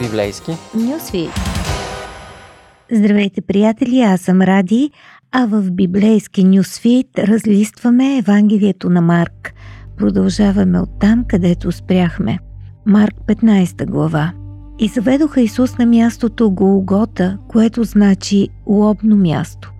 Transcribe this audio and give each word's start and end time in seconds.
Библейски 0.00 0.52
Нюсвит. 0.74 1.30
Здравейте, 2.92 3.40
приятели! 3.40 4.00
Аз 4.00 4.20
съм 4.20 4.42
Ради, 4.42 4.90
а 5.32 5.46
в 5.46 5.70
библейски 5.70 6.44
Нюсвит 6.44 7.18
разлистваме 7.18 8.18
Евангелието 8.18 8.90
на 8.90 9.00
Марк. 9.00 9.54
Продължаваме 9.96 10.80
от 10.80 10.90
там, 11.00 11.24
където 11.28 11.72
спряхме. 11.72 12.38
Марк 12.86 13.14
15 13.26 13.86
глава. 13.86 14.32
И 14.78 14.88
заведоха 14.88 15.40
Исус 15.40 15.78
на 15.78 15.86
мястото 15.86 16.50
Голгота, 16.50 17.38
което 17.48 17.84
значи 17.84 18.48
лобно 18.66 19.16
място. 19.16 19.72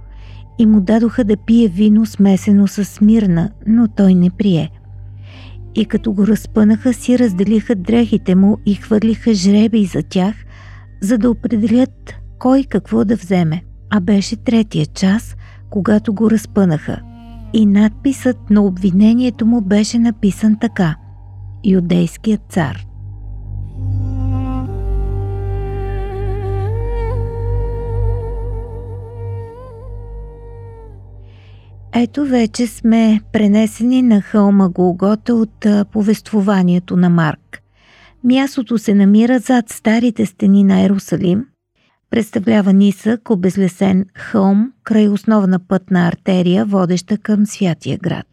И 0.59 0.66
му 0.66 0.80
дадоха 0.80 1.25
да 1.25 1.37
пие 1.37 1.68
вино 1.68 2.07
смесено 2.07 2.66
с 2.66 2.84
смирна, 2.84 3.50
но 3.66 3.89
той 3.89 4.14
не 4.14 4.30
прие– 4.30 4.71
и 5.75 5.84
като 5.84 6.12
го 6.12 6.27
разпънаха 6.27 6.93
си 6.93 7.18
разделиха 7.18 7.75
дрехите 7.75 8.34
му 8.34 8.59
и 8.66 8.75
хвърлиха 8.75 9.34
жреби 9.34 9.84
за 9.84 10.02
тях, 10.02 10.34
за 11.01 11.19
да 11.19 11.30
определят 11.30 12.15
кой 12.38 12.65
какво 12.65 13.05
да 13.05 13.16
вземе. 13.16 13.62
А 13.91 14.01
беше 14.01 14.37
третия 14.37 14.87
час, 14.87 15.37
когато 15.70 16.15
го 16.15 16.30
разпънаха. 16.30 17.01
И 17.52 17.66
надписът 17.66 18.51
на 18.51 18.62
обвинението 18.62 19.46
му 19.46 19.60
беше 19.60 19.98
написан 19.98 20.56
така– 20.60 20.96
Юдейският 21.65 22.41
цар. 22.48 22.90
Ето 31.95 32.25
вече 32.25 32.67
сме 32.67 33.21
пренесени 33.33 34.03
на 34.03 34.21
хълма 34.21 34.69
Голгота 34.69 35.35
от 35.35 35.67
повествованието 35.93 36.97
на 36.97 37.11
Марк. 37.11 37.63
Мястото 38.25 38.79
се 38.79 38.95
намира 38.95 39.39
зад 39.39 39.69
старите 39.69 40.27
стени 40.27 40.65
на 40.65 40.80
Ерусалим, 40.80 41.47
представлява 42.11 42.73
нисък, 42.73 43.30
обезлесен 43.30 44.05
хълм 44.15 44.73
край 44.85 45.09
основна 45.09 45.59
пътна 45.59 46.09
артерия, 46.09 46.65
водеща 46.65 47.19
към 47.19 47.47
Святия 47.47 47.99
град. 47.99 48.27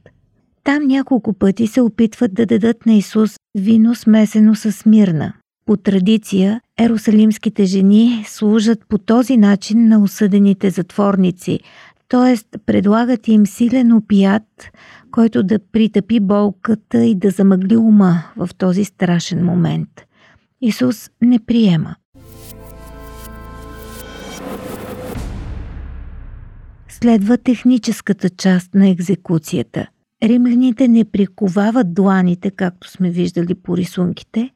Там 0.63 0.87
няколко 0.87 1.33
пъти 1.33 1.67
се 1.67 1.81
опитват 1.81 2.33
да 2.33 2.45
дадат 2.45 2.85
на 2.85 2.93
Исус 2.93 3.35
вино 3.57 3.95
смесено 3.95 4.55
с 4.55 4.85
мирна. 4.85 5.33
По 5.65 5.77
традиция, 5.77 6.61
ерусалимските 6.79 7.65
жени 7.65 8.23
служат 8.27 8.79
по 8.89 8.97
този 8.97 9.37
начин 9.37 9.87
на 9.87 10.03
осъдените 10.03 10.69
затворници, 10.69 11.59
т.е. 12.09 12.57
предлагат 12.65 13.27
им 13.27 13.45
силен 13.45 13.91
опият, 13.93 14.71
който 15.11 15.43
да 15.43 15.59
притъпи 15.59 16.19
болката 16.19 17.05
и 17.05 17.15
да 17.15 17.29
замъгли 17.29 17.77
ума 17.77 18.23
в 18.35 18.49
този 18.57 18.85
страшен 18.85 19.45
момент. 19.45 19.89
Исус 20.61 21.09
не 21.21 21.39
приема. 21.39 21.95
Следва 26.89 27.37
техническата 27.37 28.29
част 28.29 28.73
на 28.73 28.89
екзекуцията. 28.89 29.87
Римляните 30.23 30.87
не 30.87 31.05
приковават 31.05 31.93
дланите, 31.93 32.51
както 32.51 32.91
сме 32.91 33.09
виждали 33.09 33.55
по 33.55 33.77
рисунките, 33.77 34.49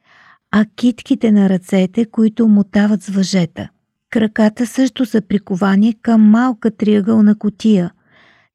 а 0.50 0.66
китките 0.76 1.32
на 1.32 1.48
ръцете, 1.48 2.04
които 2.04 2.48
мотават 2.48 3.02
с 3.02 3.08
въжета– 3.08 3.68
Краката 4.12 4.66
също 4.66 5.06
са 5.06 5.20
приковани 5.20 5.94
към 6.02 6.30
малка 6.30 6.70
триъгълна 6.70 7.38
котия. 7.38 7.92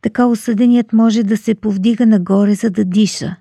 Така 0.02 0.26
осъденият 0.26 0.94
може 0.94 1.24
да 1.24 1.38
се 1.38 1.56
повдига 1.56 2.06
нагоре, 2.06 2.54
за 2.54 2.70
да 2.70 2.86
диша. 2.86 3.36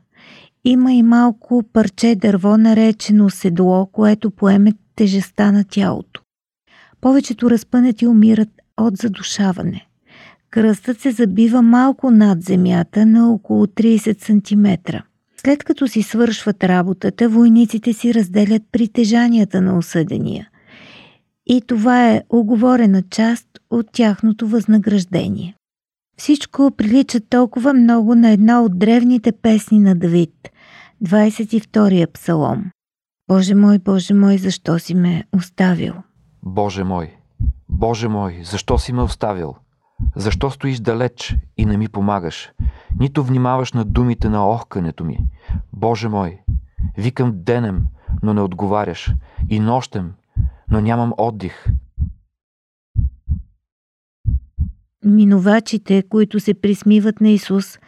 Има 0.65 0.93
и 0.93 1.03
малко 1.03 1.63
парче 1.73 2.15
дърво, 2.15 2.57
наречено 2.57 3.31
седло, 3.31 3.87
което 3.87 4.31
поеме 4.31 4.73
тежестта 4.95 5.53
на 5.53 5.65
тялото. 5.65 6.23
Повечето 7.01 7.51
разпънати 7.51 8.07
умират 8.07 8.49
от 8.77 8.97
задушаване. 8.97 9.87
Кръстът 10.51 11.01
се 11.01 11.11
забива 11.11 11.63
малко 11.63 12.11
над 12.11 12.43
земята 12.43 13.07
на 13.07 13.33
около 13.33 13.67
30 13.67 14.25
см. 14.25 14.97
След 15.37 15.65
като 15.65 15.89
си 15.89 16.03
свършват 16.03 16.65
работата, 16.65 17.29
войниците 17.29 17.93
си 17.93 18.15
разделят 18.15 18.63
притежанията 18.73 19.61
на 19.61 19.79
осъдения– 19.79 20.49
и 21.47 21.63
това 21.67 22.11
е 22.11 22.23
оговорена 22.31 23.03
част 23.03 23.47
от 23.71 23.87
тяхното 23.93 24.49
възнаграждение. 24.49 25.55
Всичко 26.19 26.71
прилича 26.77 27.21
толкова 27.21 27.73
много 27.73 28.15
на 28.15 28.31
една 28.31 28.63
от 28.63 28.79
древните 28.79 29.33
песни 29.33 29.79
на 29.79 29.95
Давид, 29.95 30.49
22-я 31.05 32.13
псалом. 32.13 32.65
Боже 33.29 33.55
мой, 33.55 33.79
Боже 33.79 34.15
мой, 34.15 34.39
защо 34.39 34.79
си 34.79 34.95
ме 34.95 35.25
оставил? 35.33 35.95
Боже 36.43 36.85
мой, 36.85 37.15
Боже 37.69 38.09
мой, 38.09 38.41
защо 38.45 38.79
си 38.79 38.93
ме 38.93 39.03
оставил? 39.03 39.55
Защо 40.17 40.51
стоиш 40.51 40.79
далеч 40.79 41.37
и 41.57 41.67
не 41.67 41.77
ми 41.77 41.89
помагаш? 41.89 42.51
Нито 43.01 43.25
внимаваш 43.25 43.73
на 43.73 43.85
думите 43.85 44.29
на 44.29 44.49
охкането 44.49 45.05
ми. 45.05 45.19
Боже 45.73 46.09
мой, 46.09 46.39
викам 46.99 47.33
денем, 47.35 47.83
но 48.23 48.35
не 48.35 48.41
отговаряш, 48.41 49.15
и 49.49 49.61
нощем, 49.61 50.13
но 50.71 50.81
нямам 50.81 51.13
отдих. 51.19 51.67
Минувачите, 55.05 56.03
които 56.09 56.41
се 56.41 56.55
присмиват 56.55 57.21
на 57.21 57.29
Исус, 57.29 57.79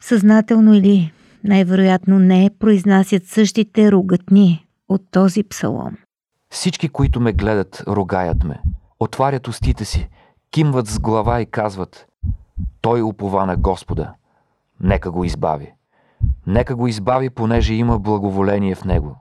съзнателно 0.00 0.74
или 0.74 1.12
най-вероятно 1.44 2.18
не, 2.18 2.50
произнасят 2.58 3.26
същите 3.26 3.92
ругатни 3.92 4.66
от 4.88 5.02
този 5.10 5.42
псалом. 5.42 5.96
Всички, 6.50 6.88
които 6.88 7.20
ме 7.20 7.32
гледат, 7.32 7.82
ругаят 7.88 8.44
ме. 8.44 8.62
Отварят 9.00 9.48
устите 9.48 9.84
си, 9.84 10.08
кимват 10.50 10.86
с 10.86 10.98
глава 10.98 11.40
и 11.40 11.46
казват 11.46 12.06
Той 12.80 13.02
упова 13.02 13.46
на 13.46 13.56
Господа. 13.56 14.14
Нека 14.80 15.10
го 15.10 15.24
избави. 15.24 15.72
Нека 16.46 16.76
го 16.76 16.88
избави, 16.88 17.30
понеже 17.30 17.74
има 17.74 17.98
благоволение 17.98 18.74
в 18.74 18.84
него. 18.84 19.16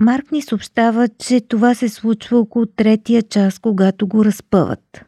Марк 0.00 0.32
ни 0.32 0.42
съобщава, 0.42 1.08
че 1.08 1.40
това 1.40 1.74
се 1.74 1.88
случва 1.88 2.38
около 2.38 2.66
третия 2.66 3.22
час, 3.22 3.58
когато 3.58 4.06
го 4.06 4.24
разпъват. 4.24 5.04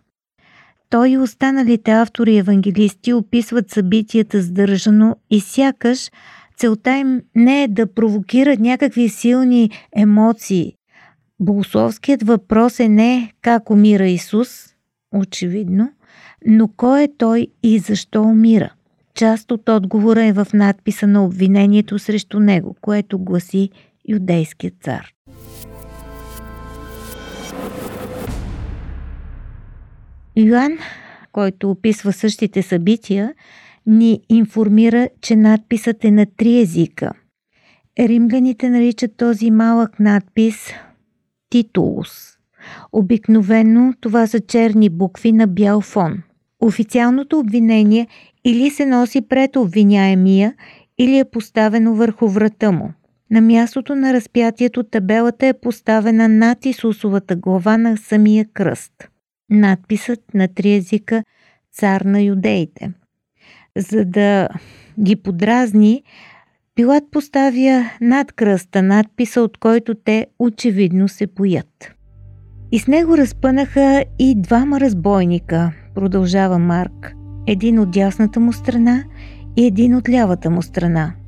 Той 0.90 1.10
и 1.10 1.18
останалите 1.18 1.90
автори 1.90 2.36
евангелисти 2.36 3.12
описват 3.12 3.70
събитията 3.70 4.42
сдържано 4.42 5.16
и 5.30 5.40
сякаш 5.40 6.10
целта 6.56 6.96
им 6.96 7.22
не 7.34 7.62
е 7.62 7.68
да 7.68 7.94
провокират 7.94 8.58
някакви 8.58 9.08
силни 9.08 9.70
емоции. 9.96 10.74
Богословският 11.40 12.22
въпрос 12.22 12.80
е 12.80 12.88
не 12.88 13.32
как 13.42 13.70
умира 13.70 14.08
Исус, 14.08 14.48
очевидно, 15.14 15.92
но 16.46 16.68
кой 16.68 17.02
е 17.02 17.08
Той 17.18 17.46
и 17.62 17.78
защо 17.78 18.22
умира. 18.22 18.72
Част 19.14 19.50
от 19.50 19.68
отговора 19.68 20.24
е 20.24 20.32
в 20.32 20.46
надписа 20.54 21.06
на 21.06 21.24
обвинението 21.24 21.98
срещу 21.98 22.40
него, 22.40 22.76
което 22.80 23.18
гласи 23.18 23.70
юдейския 24.08 24.72
цар. 24.80 25.12
Йоан, 30.36 30.78
който 31.32 31.70
описва 31.70 32.12
същите 32.12 32.62
събития, 32.62 33.34
ни 33.86 34.20
информира, 34.28 35.08
че 35.20 35.36
надписът 35.36 36.04
е 36.04 36.10
на 36.10 36.26
три 36.36 36.60
езика. 36.60 37.12
Римляните 37.98 38.68
наричат 38.68 39.16
този 39.16 39.50
малък 39.50 40.00
надпис 40.00 40.56
Титулус. 41.50 42.36
Обикновено 42.92 43.94
това 44.00 44.26
са 44.26 44.40
черни 44.40 44.90
букви 44.90 45.32
на 45.32 45.46
бял 45.46 45.80
фон. 45.80 46.22
Официалното 46.60 47.38
обвинение 47.38 48.06
или 48.44 48.70
се 48.70 48.86
носи 48.86 49.20
пред 49.20 49.56
обвиняемия, 49.56 50.54
или 50.98 51.18
е 51.18 51.24
поставено 51.24 51.94
върху 51.94 52.28
врата 52.28 52.72
му– 52.72 52.92
на 53.30 53.40
мястото 53.40 53.94
на 53.94 54.12
разпятието 54.12 54.82
табелата 54.82 55.46
е 55.46 55.52
поставена 55.52 56.28
над 56.28 56.66
Исусовата 56.66 57.36
глава 57.36 57.76
на 57.76 57.96
самия 57.96 58.46
кръст. 58.52 59.08
Надписът 59.50 60.34
на 60.34 60.48
три 60.48 60.74
езика 60.74 61.24
цар 61.72 62.00
на 62.00 62.20
юдеите. 62.22 62.92
За 63.76 64.04
да 64.04 64.48
ги 65.00 65.16
подразни, 65.16 66.02
Пилат 66.74 67.04
поставя 67.10 67.90
над 68.00 68.32
кръста 68.32 68.82
надписа, 68.82 69.40
от 69.40 69.58
който 69.58 69.94
те 69.94 70.26
очевидно 70.38 71.08
се 71.08 71.26
поят. 71.26 71.92
И 72.72 72.78
с 72.78 72.86
него 72.86 73.16
разпънаха 73.16 74.04
и 74.18 74.34
двама 74.40 74.80
разбойника, 74.80 75.72
продължава 75.94 76.58
Марк. 76.58 77.14
Един 77.46 77.78
от 77.78 77.90
дясната 77.90 78.40
му 78.40 78.52
страна 78.52 79.04
и 79.56 79.66
един 79.66 79.94
от 79.94 80.08
лявата 80.08 80.50
му 80.50 80.62
страна– 80.62 81.14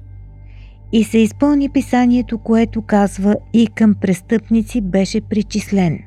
и 0.93 1.05
се 1.05 1.19
изпълни 1.19 1.69
писанието, 1.69 2.39
което 2.39 2.83
казва 2.83 3.37
и 3.53 3.67
към 3.67 3.95
престъпници 3.95 4.81
беше 4.81 5.21
причислен. 5.21 5.99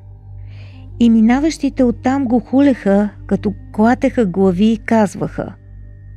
И 0.99 1.09
минаващите 1.09 1.83
оттам 1.83 2.25
го 2.25 2.39
хулеха, 2.39 3.09
като 3.27 3.53
клатеха 3.71 4.25
глави 4.25 4.65
и 4.65 4.77
казваха 4.77 5.53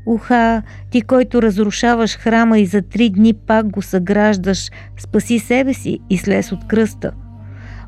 Уха, 0.06 0.62
ти, 0.90 1.02
който 1.02 1.42
разрушаваш 1.42 2.16
храма 2.16 2.58
и 2.58 2.66
за 2.66 2.82
три 2.82 3.10
дни 3.10 3.34
пак 3.34 3.70
го 3.70 3.82
съграждаш, 3.82 4.70
спаси 4.98 5.38
себе 5.38 5.74
си 5.74 5.98
и 6.10 6.18
слез 6.18 6.52
от 6.52 6.66
кръста. 6.66 7.12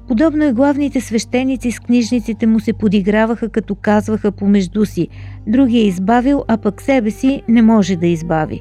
Подобно 0.08 0.44
и 0.44 0.52
главните 0.52 1.00
свещеници 1.00 1.73
с 1.73 1.81
книжниците 1.81 2.46
му 2.46 2.61
се 2.61 2.73
подиграваха, 2.73 3.49
като 3.49 3.75
казваха 3.75 4.32
помежду 4.32 4.84
си 4.84 5.08
«Други 5.46 5.78
е 5.78 5.87
избавил, 5.87 6.44
а 6.49 6.56
пък 6.56 6.82
себе 6.82 7.11
си 7.11 7.43
не 7.49 7.62
може 7.62 7.96
да 7.96 8.06
избави». 8.06 8.61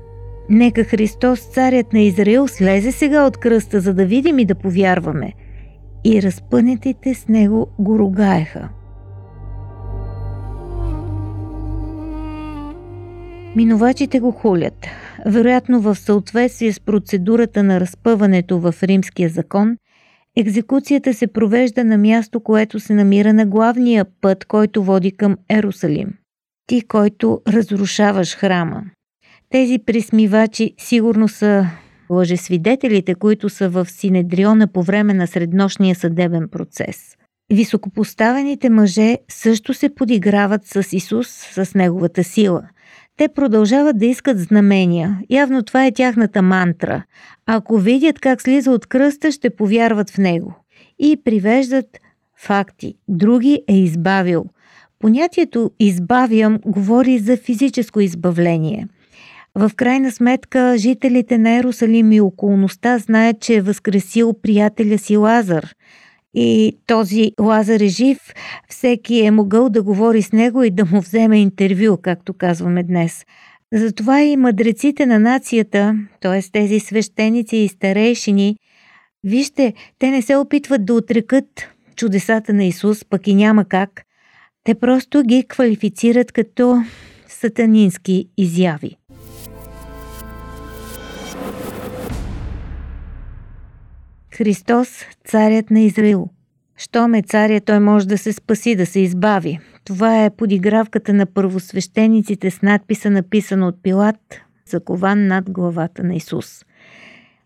Нека 0.50 0.84
Христос, 0.84 1.40
царят 1.40 1.94
на 1.94 2.00
Израил, 2.00 2.48
слезе 2.48 2.92
сега 2.92 3.26
от 3.26 3.38
кръста, 3.38 3.80
за 3.80 3.94
да 3.94 4.06
видим 4.06 4.40
и 4.40 4.46
да 4.46 4.56
повярваме. 4.56 5.34
И 6.04 6.22
разпънетите 6.22 7.14
с 7.14 7.28
него 7.28 7.68
го 7.80 8.00
ругаеха. 8.00 8.70
Минувачите 13.56 14.20
го 14.20 14.32
хулят. 14.32 14.88
Вероятно 15.26 15.82
в 15.82 15.96
съответствие 15.96 16.74
с 16.74 16.80
процедурата 16.80 17.64
на 17.64 17.80
разпъването 17.80 18.60
в 18.60 18.76
римския 18.84 19.30
закон, 19.30 19.78
екзекуцията 20.38 21.14
се 21.14 21.28
провежда 21.28 21.84
на 21.84 21.98
място, 21.98 22.40
което 22.40 22.80
се 22.80 22.94
намира 22.94 23.34
на 23.34 23.46
главния 23.46 24.06
път, 24.22 24.46
който 24.46 24.84
води 24.84 25.12
към 25.12 25.38
Ерусалим. 25.50 26.14
Ти, 26.68 26.82
който 26.82 27.42
разрушаваш 27.48 28.36
храма. 28.36 28.84
Тези 29.56 29.80
присмивачи 29.80 30.74
сигурно 30.78 31.28
са 31.28 31.68
лъжесвидетелите, 32.10 33.16
които 33.16 33.50
са 33.50 33.70
в 33.70 33.86
Синедриона 33.90 34.68
по 34.68 34.84
време 34.84 35.14
на 35.14 35.28
среднощния 35.28 35.96
съдебен 35.96 36.50
процес. 36.52 37.16
Високопоставените 37.54 38.70
мъже 38.70 39.18
също 39.30 39.74
се 39.74 39.96
подиграват 39.96 40.62
с 40.66 40.94
Исус, 40.94 41.28
с 41.28 41.76
неговата 41.76 42.24
сила– 42.24 42.62
те 43.18 43.28
продължават 43.28 43.98
да 43.98 44.06
искат 44.06 44.40
знамения. 44.40 45.20
Явно 45.30 45.64
това 45.64 45.86
е 45.86 45.92
тяхната 45.92 46.42
мантра. 46.42 47.04
Ако 47.46 47.78
видят 47.78 48.20
как 48.20 48.42
слиза 48.42 48.72
от 48.72 48.86
кръста, 48.86 49.32
ще 49.32 49.50
повярват 49.50 50.10
в 50.10 50.18
него. 50.18 50.56
И 51.00 51.18
привеждат 51.24 51.86
факти. 52.38 52.96
Други 53.08 53.62
е 53.68 53.78
избавил. 53.78 54.46
Понятието 55.00 55.72
избавям 55.80 56.60
говори 56.66 57.20
за 57.20 57.38
физическо 57.38 58.00
избавление. 58.00 58.88
В 59.56 59.72
крайна 59.76 60.12
сметка, 60.12 60.78
жителите 60.78 61.38
на 61.38 61.50
Ерусалим 61.50 62.12
и 62.12 62.22
околността 62.22 62.98
знаят, 62.98 63.40
че 63.40 63.56
е 63.56 63.62
възкресил 63.62 64.34
приятеля 64.42 64.98
си 64.98 65.18
Лазар– 65.18 65.74
и 66.36 66.78
този 66.88 67.32
Лазар 67.42 67.80
е 67.80 67.88
жив, 67.88 68.34
всеки 68.70 69.20
е 69.20 69.32
могъл 69.32 69.70
да 69.70 69.84
говори 69.84 70.22
с 70.22 70.32
него 70.32 70.64
и 70.64 70.72
да 70.72 70.86
му 70.86 71.02
вземе 71.02 71.42
интервю, 71.42 71.98
както 72.02 72.34
казваме 72.34 72.84
днес. 72.84 73.26
Затова 73.74 74.22
и 74.22 74.38
мъдреците 74.38 75.06
на 75.06 75.20
нацията, 75.20 75.96
т.е. 76.22 76.42
тези 76.52 76.80
свещеници 76.80 77.58
и 77.58 77.68
старейшини, 77.68 78.58
вижте, 79.24 79.74
те 80.00 80.12
не 80.12 80.22
се 80.22 80.36
опитват 80.36 80.86
да 80.86 80.94
отрекат 80.94 81.68
чудесата 81.96 82.54
на 82.54 82.64
Исус, 82.64 83.06
пък 83.06 83.28
и 83.28 83.36
няма 83.36 83.66
как. 83.66 84.04
Те 84.64 84.76
просто 84.76 85.24
ги 85.24 85.46
квалифицират 85.48 86.32
като 86.32 86.84
сатанински 87.28 88.30
изяви. 88.38 88.96
Христос, 94.38 95.06
царят 95.26 95.72
на 95.72 95.80
Израил. 95.80 96.28
Щом 96.78 97.14
е 97.14 97.22
царя, 97.22 97.62
той 97.62 97.80
може 97.80 98.08
да 98.08 98.18
се 98.18 98.34
спаси, 98.34 98.76
да 98.76 98.86
се 98.86 99.00
избави. 99.00 99.60
Това 99.86 100.26
е 100.26 100.30
подигравката 100.30 101.14
на 101.14 101.26
първосвещениците 101.26 102.52
с 102.52 102.62
надписа 102.62 103.10
написано 103.10 103.68
от 103.68 103.84
Пилат, 103.84 104.42
закован 104.70 105.28
над 105.28 105.52
главата 105.52 106.04
на 106.04 106.16
Исус. 106.16 106.66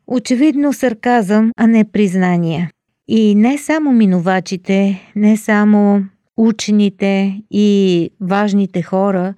Очевидно 0.08 0.74
сарказъм, 0.74 1.52
а 1.58 1.68
не 1.68 1.92
признание. 1.92 2.70
И 3.08 3.36
не 3.36 3.58
само 3.58 3.92
минувачите, 3.92 5.02
не 5.16 5.38
само 5.38 6.04
учените 6.38 7.42
и 7.52 8.10
важните 8.22 8.82
хора 8.82 9.34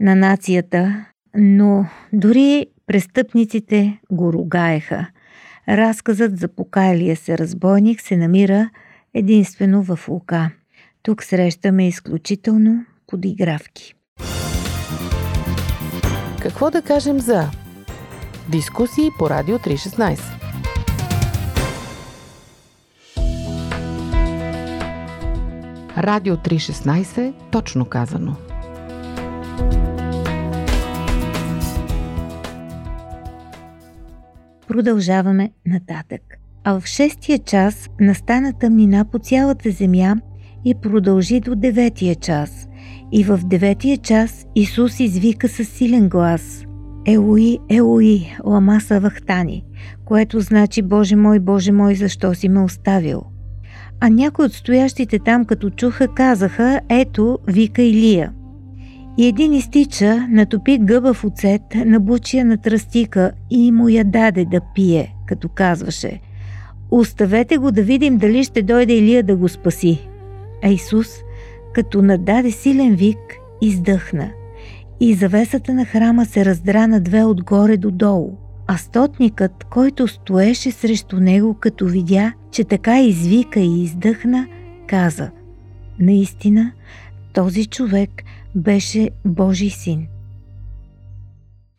на 0.00 0.14
нацията, 0.14 1.04
но 1.36 1.86
дори 2.12 2.66
престъпниците 2.86 3.98
го 4.10 4.32
ругаеха– 4.32 5.06
Разказът 5.68 6.38
за 6.38 6.48
покайлия 6.48 7.16
се 7.16 7.38
разбойник 7.38 8.00
се 8.00 8.16
намира 8.16 8.70
единствено 9.14 9.82
в 9.82 10.08
Лука. 10.08 10.50
Тук 11.02 11.22
срещаме 11.22 11.88
изключително 11.88 12.84
подигравки. 13.06 13.94
Какво 16.42 16.70
да 16.70 16.82
кажем 16.82 17.20
за 17.20 17.50
дискусии 18.48 19.08
по 19.18 19.30
Радио 19.30 19.58
316? 19.58 20.20
Радио 25.98 26.36
316, 26.36 27.34
точно 27.50 27.84
казано– 27.84 28.36
Продължаваме 34.68 35.50
нататък. 35.66 36.20
А 36.64 36.80
в 36.80 36.86
шестия 36.86 37.38
час 37.38 37.88
настана 38.00 38.52
тъмнина 38.52 39.04
по 39.04 39.18
цялата 39.18 39.70
земя 39.70 40.16
и 40.64 40.74
продължи 40.74 41.40
до 41.40 41.54
деветия 41.54 42.14
час. 42.14 42.68
И 43.12 43.24
в 43.24 43.40
деветия 43.44 43.96
час 43.96 44.46
Исус 44.54 45.00
извика 45.00 45.48
със 45.48 45.68
силен 45.68 46.08
глас 46.08 46.64
Елои, 47.06 47.58
Елои, 47.68 48.26
лама 48.44 48.80
вахтани, 48.90 49.64
което 50.04 50.40
значи 50.40 50.82
Боже 50.82 51.16
мой, 51.16 51.40
Боже 51.40 51.72
мой, 51.72 51.94
защо 51.94 52.34
си 52.34 52.48
ме 52.48 52.60
оставил? 52.60 53.22
А 54.00 54.08
някои 54.08 54.44
от 54.44 54.52
стоящите 54.52 55.18
там, 55.18 55.44
като 55.44 55.70
чуха, 55.70 56.08
казаха, 56.08 56.80
ето, 56.88 57.38
вика 57.46 57.82
Илия. 57.82 58.32
И 59.18 59.26
един 59.26 59.52
изтича, 59.52 60.26
натопи 60.30 60.78
гъба 60.78 61.14
в 61.14 61.24
оцет, 61.24 61.62
набучия 61.74 62.44
на 62.44 62.56
тръстика 62.56 63.32
и 63.50 63.72
му 63.72 63.88
я 63.88 64.04
даде 64.04 64.44
да 64.44 64.60
пие, 64.74 65.14
като 65.26 65.48
казваше 65.48 66.20
Оставете 66.90 67.56
го 67.56 67.72
да 67.72 67.82
видим 67.82 68.18
дали 68.18 68.44
ще 68.44 68.62
дойде 68.62 68.92
Илия 68.92 69.22
да 69.22 69.36
го 69.36 69.48
спаси. 69.48 70.08
А 70.64 70.68
Исус, 70.68 71.06
като 71.74 72.02
нададе 72.02 72.50
силен 72.50 72.94
вик, 72.94 73.18
издъхна. 73.62 74.30
И 75.00 75.14
завесата 75.14 75.74
на 75.74 75.84
храма 75.84 76.26
се 76.26 76.44
раздра 76.44 76.86
на 76.86 77.00
две 77.00 77.24
отгоре 77.24 77.76
до 77.76 77.90
долу. 77.90 78.32
А 78.66 78.76
стотникът, 78.76 79.64
който 79.64 80.08
стоеше 80.08 80.70
срещу 80.70 81.20
него, 81.20 81.54
като 81.54 81.86
видя, 81.86 82.32
че 82.50 82.64
така 82.64 83.00
извика 83.00 83.60
и 83.60 83.82
издъхна, 83.82 84.46
каза 84.86 85.30
Наистина, 85.98 86.72
този 87.34 87.66
човек– 87.66 88.10
беше 88.54 89.10
Божий 89.24 89.70
син. 89.70 90.06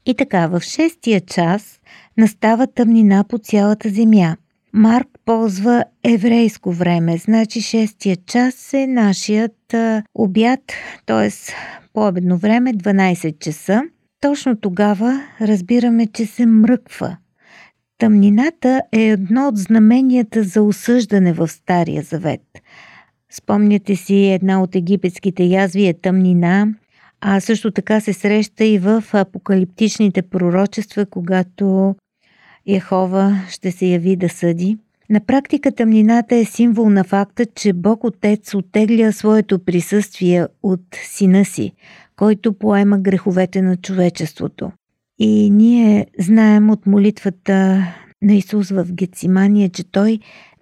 И 0.06 0.14
така, 0.14 0.48
в 0.48 0.62
шестия 0.62 1.22
час 1.22 1.80
настава 2.18 2.68
тъмнина 2.68 3.24
по 3.24 3.38
цялата 3.38 3.90
земя. 3.90 4.36
Марк 4.74 5.08
ползва 5.26 5.84
еврейско 6.04 6.72
време, 6.72 7.18
значи 7.18 7.62
шестия 7.62 8.18
час 8.26 8.74
е 8.74 8.88
нашият 8.88 9.76
обяд, 10.16 10.60
т.е. 11.06 11.30
по-обедно 11.94 12.38
време, 12.38 12.74
12 12.74 13.40
часа. 13.40 13.82
Точно 14.22 14.56
тогава 14.56 15.24
разбираме, 15.42 16.08
че 16.08 16.26
се 16.26 16.46
мръква. 16.46 17.18
Тъмнината 17.98 18.82
е 18.92 19.02
едно 19.02 19.48
от 19.48 19.58
знаменията 19.58 20.44
за 20.44 20.62
осъждане 20.62 21.34
в 21.34 21.48
Стария 21.48 22.04
Завет– 22.04 22.42
Спомняте 23.32 23.96
си 23.96 24.16
една 24.16 24.64
от 24.64 24.76
египетските 24.76 25.44
язви 25.44 25.88
е 25.88 25.94
тъмнина, 25.94 26.68
а 27.22 27.40
също 27.40 27.72
така 27.72 28.00
се 28.00 28.14
среща 28.14 28.66
и 28.66 28.80
в 28.80 29.04
апокалиптичните 29.14 30.22
пророчества, 30.22 31.06
когато 31.06 31.96
Яхова 32.68 33.46
ще 33.50 33.72
се 33.72 33.86
яви 33.86 34.16
да 34.16 34.30
съди. 34.30 34.78
На 35.10 35.20
практика 35.20 35.72
тъмнината 35.72 36.36
е 36.36 36.46
символ 36.46 36.90
на 36.90 37.04
факта, 37.04 37.46
че 37.46 37.74
Бог 37.74 38.04
Отец 38.04 38.54
отегля 38.54 39.12
своето 39.12 39.60
присъствие 39.60 40.48
от 40.64 40.82
сина 41.04 41.46
си, 41.46 41.72
който 42.16 42.54
поема 42.54 43.00
греховете 43.00 43.62
на 43.62 43.78
човечеството. 43.78 44.72
И 45.20 45.50
ние 45.50 46.08
знаем 46.20 46.70
от 46.70 46.86
молитвата 46.86 47.86
на 48.22 48.34
Исус 48.34 48.70
в 48.70 48.88
Гецимания, 48.94 49.70
че 49.70 49.92
той 49.92 50.20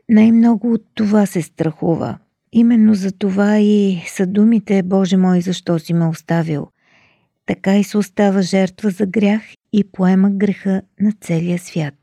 най-много 0.10 0.74
от 0.74 0.84
това 0.96 1.26
се 1.26 1.42
страхува– 1.42 2.18
Именно 2.60 2.96
за 2.96 3.12
това 3.12 3.60
и 3.60 4.04
са 4.08 4.28
думите 4.28 4.84
Боже 4.84 5.18
мой, 5.18 5.42
защо 5.42 5.80
си 5.80 5.94
ме 5.94 6.08
оставил. 6.08 6.68
Така 7.46 7.78
и 7.78 7.84
се 7.84 7.98
остава 7.98 8.42
жертва 8.42 8.90
за 8.90 9.06
грях 9.06 9.42
и 9.74 9.84
поема 9.92 10.30
греха 10.30 10.82
на 11.00 11.12
целия 11.22 11.60
свят. 11.60 11.94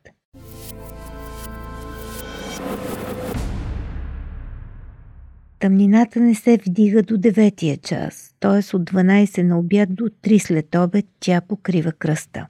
тъмнината 5.58 6.20
не 6.20 6.34
се 6.34 6.58
вдига 6.66 7.02
до 7.02 7.14
9 7.14 7.80
час, 7.80 8.34
т.е. 8.40 8.76
от 8.76 8.90
12 8.90 9.42
на 9.42 9.58
обяд 9.58 9.94
до 9.94 10.04
3 10.04 10.38
след 10.38 10.75
обед 10.75 11.06
тя 11.20 11.40
покрива 11.40 11.92
кръста. 11.92 12.46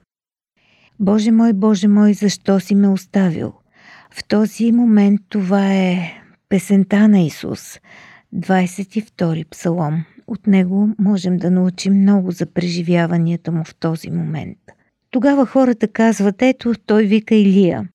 Боже 0.99 1.31
мой, 1.31 1.53
Боже 1.53 1.87
мой, 1.87 2.13
защо 2.13 2.59
си 2.59 2.75
ме 2.75 2.87
оставил? 2.87 3.53
В 4.11 4.23
този 4.23 4.71
момент 4.71 5.21
това 5.29 5.73
е 5.73 6.21
песента 6.49 7.07
на 7.07 7.19
Исус, 7.19 7.79
22 8.35 9.49
псалом. 9.49 10.03
От 10.27 10.47
него 10.47 10.89
можем 10.99 11.37
да 11.37 11.51
научим 11.51 11.93
много 11.93 12.31
за 12.31 12.45
преживяванията 12.45 13.51
му 13.51 13.63
в 13.63 13.75
този 13.75 14.11
момент. 14.11 14.57
Тогава 15.11 15.45
хората 15.45 15.87
казват, 15.87 16.41
ето 16.41 16.73
той 16.85 17.03
вика 17.03 17.35
Илия. 17.35 17.89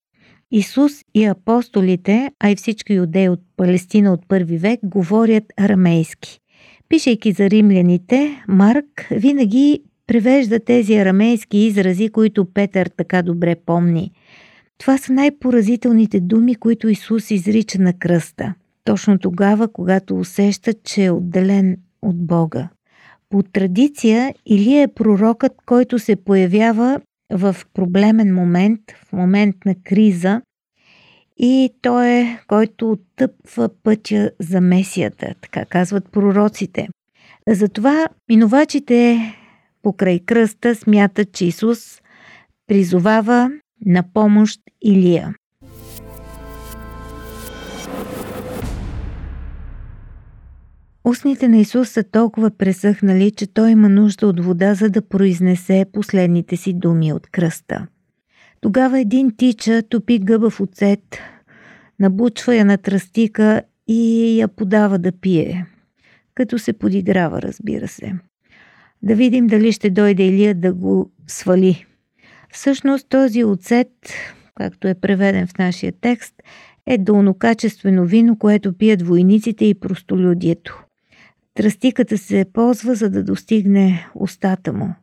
Исус 0.51 0.93
и 1.15 1.25
апостолите, 1.25 2.31
а 2.41 2.51
и 2.51 2.57
всички 2.57 2.95
юдеи 2.95 3.29
от 3.29 3.41
Палестина 3.57 4.13
от 4.13 4.29
първи 4.29 4.59
век 4.59 4.81
говорят 4.85 5.45
арамейски. 5.57 6.41
Пишейки 6.89 7.33
за 7.33 7.51
римляните, 7.51 8.43
Марк 8.49 9.07
винаги 9.11 9.83
превежда 10.07 10.61
тези 10.65 10.95
арамейски 10.95 11.59
изрази, 11.59 12.09
които 12.09 12.53
Петър 12.55 12.91
така 12.97 13.23
добре 13.23 13.57
помни. 13.67 14.13
Това 14.81 14.99
са 14.99 15.13
най-поразителните 15.13 16.21
думи, 16.21 16.55
които 16.55 16.89
Исус 16.89 17.31
изрича 17.31 17.79
на 17.79 17.93
кръста. 17.93 18.55
Точно 18.85 19.19
тогава, 19.19 19.69
когато 19.69 20.17
усеща, 20.17 20.73
че 20.75 21.05
е 21.05 21.11
отделен 21.11 21.77
от 22.03 22.27
Бога. 22.27 22.69
По 23.31 23.43
традиция 23.43 24.35
Илия 24.47 24.83
е 24.83 24.95
пророкът, 24.95 25.53
който 25.67 25.99
се 25.99 26.17
появява 26.17 27.01
в 27.33 27.57
проблемен 27.75 28.35
момент, 28.35 28.81
в 29.05 29.13
момент 29.13 29.57
на 29.67 29.75
криза 29.85 30.43
и 31.39 31.71
той 31.83 32.09
е, 32.09 32.39
който 32.47 32.91
оттъпва 32.91 33.71
пътя 33.83 34.31
за 34.39 34.61
Месията, 34.61 35.35
така 35.41 35.65
казват 35.65 36.13
пророците. 36.13 36.89
Затова 37.49 38.07
минувачите 38.29 39.21
покрай 39.83 40.19
кръста 40.19 40.75
смятат, 40.75 41.33
че 41.33 41.45
Исус 41.45 42.01
призовава 42.67 43.51
на 43.87 44.05
помощ 44.15 44.61
Илия. 44.83 45.35
Устните 51.05 51.49
на 51.49 51.57
Исус 51.57 51.89
са 51.89 52.03
толкова 52.03 52.51
пресъхнали, 52.51 53.31
че 53.31 53.47
той 53.47 53.71
има 53.71 53.89
нужда 53.89 54.27
от 54.27 54.45
вода, 54.45 54.75
за 54.75 54.91
да 54.91 55.03
произнесе 55.03 55.87
последните 55.93 56.57
си 56.57 56.73
думи 56.73 57.13
от 57.13 57.27
кръста. 57.27 57.87
Тогава 58.61 59.01
един 59.01 59.37
тича 59.37 59.83
топи 59.83 60.19
гъба 60.19 60.51
в 60.51 60.61
оцет, 60.61 61.19
набучва 62.01 62.57
я 62.57 62.65
на 62.65 62.79
тръстика 62.79 63.63
и 63.89 64.39
я 64.41 64.49
подава 64.49 64.99
да 64.99 65.13
пие. 65.13 65.67
Като 66.35 66.59
се 66.59 66.73
подиграва, 66.73 67.43
разбира 67.43 67.89
се. 67.89 68.15
Да 69.03 69.15
видим 69.15 69.47
дали 69.47 69.73
ще 69.73 69.91
дойде 69.91 70.23
Илия 70.23 70.55
да 70.55 70.73
го 70.73 71.11
свали. 71.27 71.87
Всъщност 72.53 73.09
този 73.09 73.45
оцет, 73.45 73.89
както 74.55 74.89
е 74.89 74.95
преведен 74.95 75.47
в 75.47 75.59
нашия 75.59 75.93
текст, 76.01 76.35
е 76.87 76.99
долнокачествено 76.99 78.05
вино, 78.05 78.39
което 78.39 78.79
пият 78.79 79.03
войниците 79.03 79.65
и 79.65 79.81
простолюдието. 79.81 80.85
Тръстиката 81.55 82.19
се 82.19 82.47
ползва, 82.53 82.95
за 82.95 83.11
да 83.11 83.25
достигне 83.25 84.07
устата 84.15 84.73
му. 84.73 84.95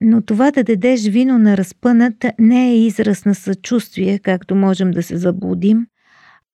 Но 0.00 0.22
това 0.22 0.50
да 0.50 0.64
дадеш 0.64 1.08
вино 1.08 1.38
на 1.38 1.56
разпънат 1.56 2.24
не 2.38 2.70
е 2.70 2.78
израз 2.78 3.24
на 3.24 3.34
съчувствие, 3.34 4.18
както 4.18 4.54
можем 4.54 4.90
да 4.90 5.02
се 5.02 5.16
заблудим, 5.16 5.86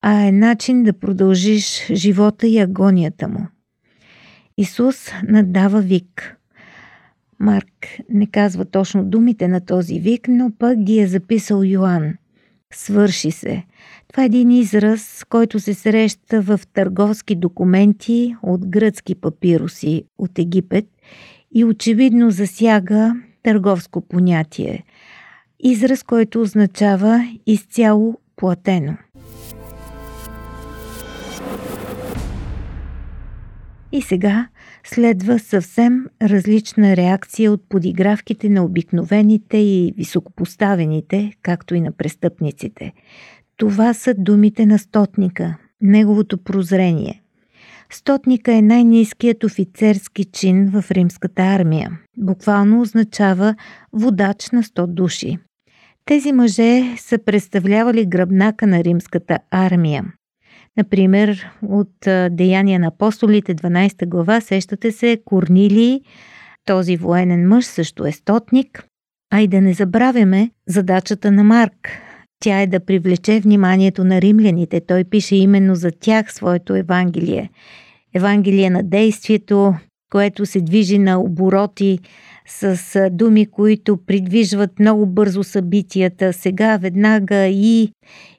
а 0.02 0.26
е 0.26 0.32
начин 0.32 0.82
да 0.82 0.92
продължиш 0.92 1.86
живота 1.92 2.46
и 2.46 2.58
агонията 2.58 3.28
му. 3.28 3.46
Исус 4.58 5.10
надава 5.28 5.80
вик. 5.80 6.37
Марк 7.40 7.86
не 8.08 8.26
казва 8.26 8.64
точно 8.64 9.04
думите 9.04 9.48
на 9.48 9.60
този 9.60 10.00
вик, 10.00 10.28
но 10.28 10.52
пък 10.58 10.78
ги 10.78 10.98
е 10.98 11.06
записал 11.06 11.62
Йоанн. 11.62 12.14
Свърши 12.72 13.30
се. 13.30 13.64
Това 14.08 14.22
е 14.22 14.26
един 14.26 14.50
израз, 14.50 15.24
който 15.28 15.60
се 15.60 15.74
среща 15.74 16.42
в 16.42 16.60
търговски 16.74 17.34
документи 17.34 18.36
от 18.42 18.68
гръцки 18.68 19.14
папируси 19.14 20.04
от 20.18 20.38
Египет 20.38 20.86
и 21.54 21.64
очевидно 21.64 22.30
засяга 22.30 23.14
търговско 23.42 24.00
понятие. 24.00 24.84
Израз, 25.60 26.02
който 26.02 26.40
означава 26.40 27.28
изцяло 27.46 28.18
платено. 28.36 28.96
И 33.92 34.02
сега 34.02 34.48
следва 34.88 35.38
съвсем 35.38 36.06
различна 36.22 36.96
реакция 36.96 37.52
от 37.52 37.68
подигравките 37.68 38.48
на 38.48 38.64
обикновените 38.64 39.56
и 39.56 39.94
високопоставените, 39.96 41.32
както 41.42 41.74
и 41.74 41.80
на 41.80 41.92
престъпниците. 41.92 42.92
Това 43.56 43.94
са 43.94 44.14
думите 44.18 44.66
на 44.66 44.78
стотника, 44.78 45.56
неговото 45.80 46.38
прозрение. 46.38 47.22
Стотника 47.90 48.54
е 48.54 48.62
най-низкият 48.62 49.44
офицерски 49.44 50.24
чин 50.24 50.70
в 50.70 50.90
римската 50.90 51.42
армия. 51.42 51.98
Буквално 52.18 52.80
означава 52.80 53.54
водач 53.92 54.50
на 54.50 54.62
100 54.62 54.86
души. 54.86 55.38
Тези 56.04 56.32
мъже 56.32 56.96
са 56.96 57.18
представлявали 57.18 58.06
гръбнака 58.06 58.66
на 58.66 58.84
римската 58.84 59.38
армия. 59.50 60.04
Например, 60.78 61.50
от 61.62 61.92
Деяния 62.30 62.80
на 62.80 62.86
апостолите 62.86 63.54
12 63.54 64.08
глава 64.08 64.40
сещате 64.40 64.92
се 64.92 65.20
Корнилий, 65.24 66.00
този 66.64 66.96
военен 66.96 67.48
мъж 67.48 67.64
също 67.64 68.06
е 68.06 68.12
стотник. 68.12 68.84
А 69.32 69.40
и 69.40 69.48
да 69.48 69.60
не 69.60 69.72
забравяме 69.72 70.50
задачата 70.66 71.32
на 71.32 71.44
Марк. 71.44 71.88
Тя 72.40 72.60
е 72.60 72.66
да 72.66 72.80
привлече 72.80 73.40
вниманието 73.40 74.04
на 74.04 74.20
римляните. 74.20 74.80
Той 74.80 75.04
пише 75.04 75.36
именно 75.36 75.74
за 75.74 75.90
тях 75.90 76.32
своето 76.32 76.74
Евангелие. 76.74 77.50
Евангелие 78.14 78.70
на 78.70 78.82
действието, 78.82 79.74
което 80.10 80.46
се 80.46 80.60
движи 80.60 80.98
на 80.98 81.20
обороти 81.20 81.98
с 82.46 83.10
думи, 83.10 83.46
които 83.46 83.96
придвижват 83.96 84.78
много 84.80 85.06
бързо 85.06 85.44
събитията. 85.44 86.32
Сега, 86.32 86.76
веднага 86.76 87.46
и... 87.46 87.92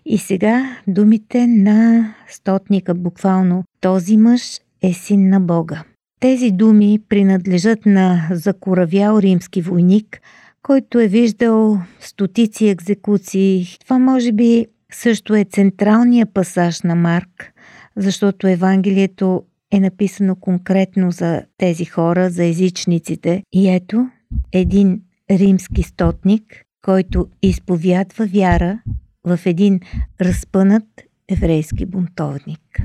И 0.05 0.17
сега 0.17 0.77
думите 0.87 1.47
на 1.47 2.09
стотника 2.27 2.93
буквално. 2.93 3.63
Този 3.81 4.17
мъж 4.17 4.59
е 4.81 4.93
син 4.93 5.29
на 5.29 5.39
Бога. 5.39 5.83
Тези 6.19 6.51
думи 6.51 6.99
принадлежат 7.09 7.85
на 7.85 8.27
закоравял 8.31 9.19
римски 9.19 9.61
войник, 9.61 10.21
който 10.61 10.99
е 10.99 11.07
виждал 11.07 11.81
стотици 11.99 12.67
екзекуции. 12.67 13.65
Това 13.79 13.99
може 13.99 14.31
би 14.31 14.65
също 14.91 15.35
е 15.35 15.43
централният 15.43 16.33
пасаж 16.33 16.81
на 16.81 16.95
Марк, 16.95 17.53
защото 17.95 18.47
Евангелието 18.47 19.43
е 19.71 19.79
написано 19.79 20.35
конкретно 20.35 21.11
за 21.11 21.41
тези 21.57 21.85
хора, 21.85 22.29
за 22.29 22.45
езичниците. 22.45 23.43
И 23.53 23.69
ето 23.69 24.09
един 24.51 25.01
римски 25.31 25.83
стотник, 25.83 26.43
който 26.81 27.27
изповядва 27.41 28.25
вяра 28.25 28.81
в 29.23 29.39
един 29.45 29.79
разпънат 30.21 30.83
еврейски 31.27 31.85
бунтовник. 31.85 32.81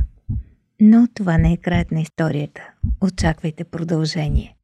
Но 0.81 1.09
това 1.15 1.39
не 1.39 1.53
е 1.53 1.57
краят 1.57 1.91
на 1.91 2.01
историята. 2.01 2.63
Очаквайте 3.01 3.65
продължение. 3.65 4.57